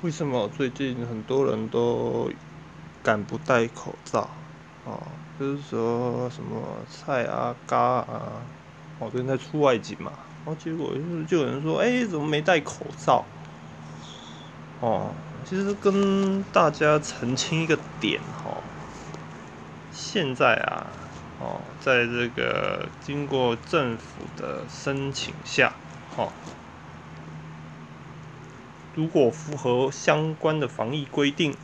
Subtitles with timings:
[0.00, 2.30] 为什么最近很多人都
[3.02, 4.30] 敢不戴口罩？
[4.84, 5.02] 哦，
[5.38, 8.40] 就是说什么蔡阿嘎啊，
[9.00, 10.12] 哦，最近在出外景嘛，
[10.44, 13.24] 然后结果就是就有人说，哎，怎么没戴口罩？
[14.80, 15.10] 哦，
[15.44, 18.54] 其实跟大家澄清一个点哈，
[19.90, 20.86] 现在啊，
[21.40, 25.72] 哦，在这个经过政府的申请下，
[26.16, 26.30] 哦。
[28.98, 31.54] 如果符合相关的防疫规定，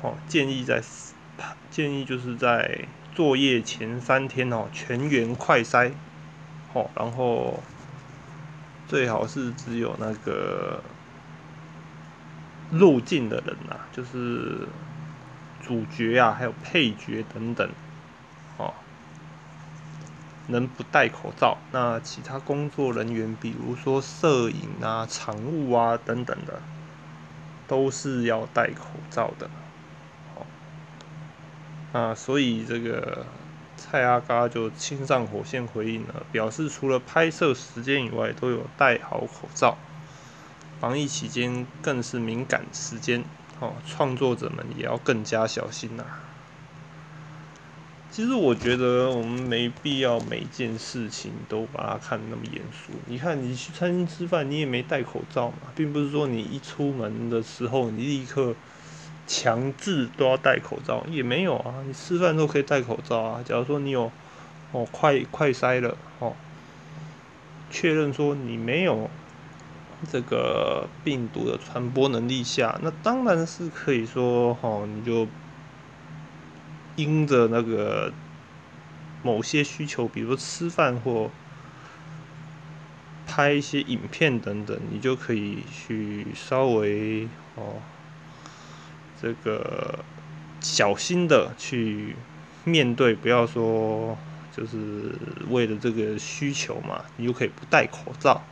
[0.00, 0.82] 哦，建议在
[1.68, 5.92] 建议就是在作业前三天哦，全员快筛，
[6.72, 7.62] 哦，然后
[8.88, 10.82] 最好是只有那个
[12.70, 14.66] 入境的人呐，就是
[15.60, 17.68] 主角啊，还有配角等等，
[18.56, 18.72] 哦，
[20.52, 21.58] 能不戴口罩。
[21.72, 26.62] 那其他工作人员，比如说摄影啊、场务啊等等的，
[27.66, 29.50] 都是要戴口罩的。
[30.36, 30.46] 哦，
[31.92, 33.26] 啊，所以这个
[33.76, 39.76] 蔡阿嘎就亲上火线回应了，表示除了拍摄时间以外，都有戴好口罩。
[40.78, 43.24] 防疫期间更是敏感时间，
[43.60, 46.04] 哦，创作者们也要更加小心呐。
[48.12, 52.92] 其实我觉得我们没必要每件事情都把它看那么严肃。
[53.06, 58.54] 你看，你去餐厅吃饭，你也没戴口罩嘛，并不是说你一出门的时候你立刻
[59.26, 61.76] 强制都要戴口罩，也没有啊。
[61.86, 63.42] 你吃饭都可以戴口罩啊。
[63.42, 64.12] 假如说你有
[64.72, 66.34] 哦快快筛了哦，
[67.70, 69.08] 确认说你没有
[70.12, 75.26] 这个病毒的传播能力下，那当然是可以说哦，你就。
[76.96, 78.12] 因着那个
[79.22, 81.30] 某些需求，比如说吃饭或
[83.26, 87.26] 拍一些影片等等，你就可以去稍微
[87.56, 87.80] 哦，
[89.20, 90.00] 这个
[90.60, 92.16] 小心的去
[92.64, 94.18] 面对，不要说
[94.54, 95.14] 就是
[95.48, 98.42] 为了这个需求嘛，你就可以不戴口罩。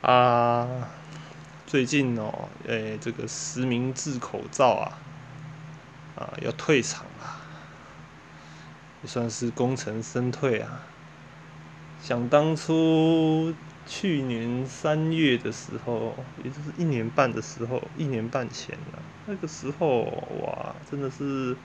[0.00, 0.88] 啊，
[1.66, 4.96] 最近哦，诶，这个实名制口罩啊。
[6.18, 7.36] 啊，要退场了，
[9.02, 10.80] 也算是功成身退啊。
[12.02, 13.54] 想当初
[13.86, 20.02] 去年三月的时候，也就是一年半的时候，一年半前了，那个时候
[20.42, 21.56] 哇，真的是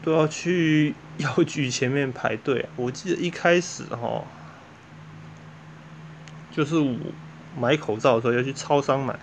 [0.00, 2.68] 都要去 药局前面排队。
[2.76, 4.22] 我记得一开始哈，
[6.52, 6.96] 就是我
[7.58, 9.18] 买口罩的时候要去超商买，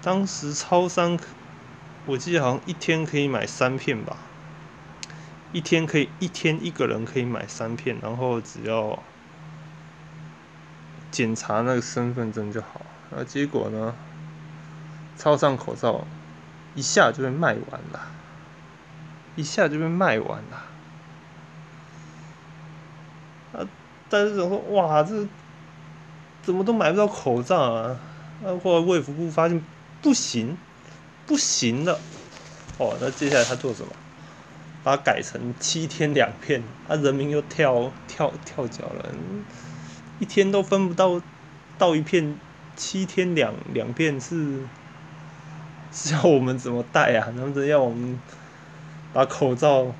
[0.00, 1.18] 当时超商。
[2.04, 4.16] 我记得好像一天可以买三片吧，
[5.52, 9.00] 一天可以一天一个人可以买三片，然后只要
[11.12, 12.80] 检查那个身份证就好。
[13.10, 13.94] 那结果呢，
[15.16, 16.04] 超上口罩
[16.74, 18.00] 一下就被卖完了，
[19.36, 20.64] 一下就被卖完了。
[23.52, 23.68] 啊，
[24.08, 25.28] 但是说哇，这
[26.42, 28.00] 怎么都买不到口罩啊？
[28.44, 29.62] 啊后来卫福部发现
[30.02, 30.58] 不行。
[31.32, 31.98] 不行了，
[32.76, 33.88] 哦，那接下来他做什么？
[34.84, 39.06] 把它改成七天两片，啊，人民又跳跳跳脚了，
[40.18, 41.22] 一天都分不到
[41.78, 42.38] 到一片，
[42.76, 44.58] 七天两两片是
[45.90, 47.32] 是要我们怎么戴啊？
[47.34, 48.20] 能不能要我们
[49.14, 49.94] 把口罩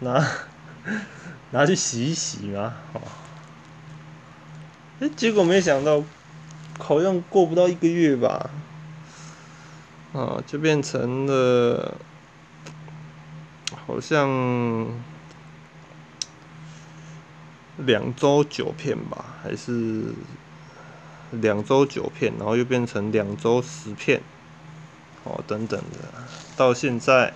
[0.00, 0.26] 拿
[1.52, 2.76] 拿去洗一洗吗？
[2.94, 3.02] 哦，
[5.00, 6.02] 哎，结果没想到
[6.78, 8.48] 好像过不到一个月吧。
[10.12, 11.94] 啊，就变成了
[13.86, 14.86] 好像
[17.76, 20.14] 两周九片吧，还是
[21.30, 24.22] 两周九片，然后又变成两周十片，
[25.24, 25.98] 哦，等等的，
[26.56, 27.34] 到现在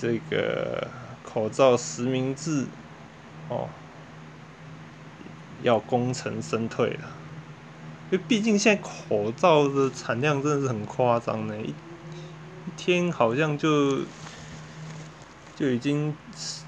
[0.00, 0.86] 这个
[1.24, 2.66] 口罩实名制，
[3.48, 3.68] 哦，
[5.62, 7.19] 要功成身退了。
[8.10, 13.98] 因为毕竟现在口罩的产量真的是很夸张呢，一一天好像就
[15.56, 16.64] 就已经四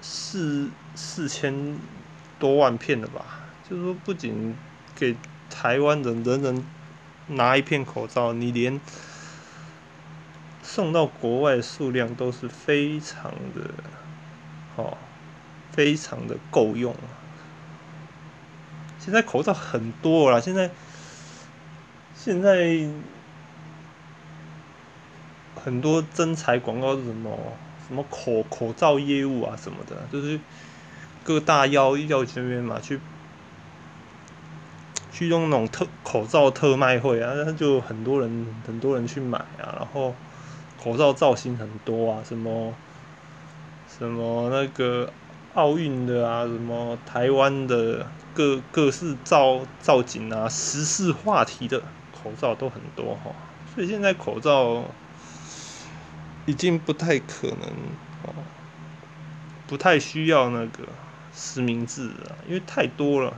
[0.00, 1.76] 四四千
[2.38, 3.24] 多万片了吧？
[3.68, 4.54] 就是说，不仅
[4.94, 5.16] 给
[5.50, 6.64] 台湾人人人
[7.28, 8.80] 拿一片口罩，你连
[10.62, 13.70] 送到国外数量都是非常的，
[14.76, 14.96] 哦，
[15.72, 16.94] 非常的够用。
[19.04, 20.70] 现在口罩很多了，现在
[22.14, 22.88] 现在
[25.62, 27.36] 很多真材广告是什么
[27.86, 30.40] 什么口口罩业务啊什么的，就是
[31.22, 32.98] 各大药药局那边嘛，去
[35.12, 40.14] 去用那种特口罩特卖会啊，那就很多人很多人去买啊，然后
[40.82, 42.72] 口罩造型很多啊，什么
[43.86, 45.12] 什么那个
[45.54, 51.80] 奥运的啊，什么台湾的各各式造造景啊，时事话题的
[52.12, 53.30] 口罩都很多哈，
[53.74, 54.84] 所以现在口罩
[56.46, 57.68] 已经不太可能
[58.24, 58.34] 哦，
[59.66, 60.88] 不太需要那个
[61.32, 63.34] 实名制了，因为太多了。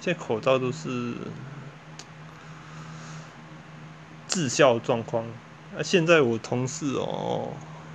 [0.00, 1.14] 现在口罩都是
[4.26, 5.26] 滞销状况。
[5.76, 7.50] 那现在我同事哦，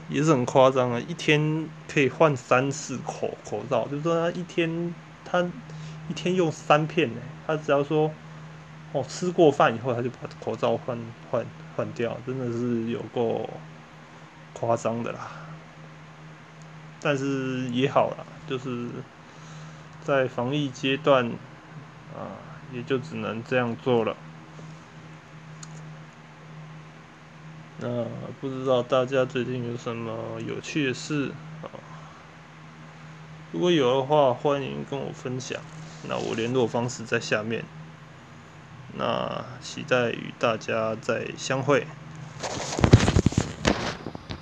[0.09, 4.93] 也是很夸张啊，一天可以换三次口口罩，就是说他一天
[5.23, 5.41] 他
[6.09, 7.21] 一天用三片呢。
[7.47, 8.11] 他只要说
[8.91, 10.97] 哦，吃过饭以后他就把口罩换
[11.29, 13.49] 换换掉，真的是有够
[14.53, 15.31] 夸张的啦。
[17.01, 18.87] 但是也好啦，就是
[20.01, 21.31] 在防疫阶段。
[22.15, 22.31] 啊，
[22.71, 24.15] 也就只能这样做了。
[27.77, 28.05] 那
[28.39, 31.31] 不知道大家最近有什么有趣的事
[31.61, 31.67] 啊？
[33.51, 35.59] 如果有的话，欢迎跟我分享。
[36.07, 37.63] 那我联络方式在下面。
[38.97, 41.85] 那期待与大家再相会。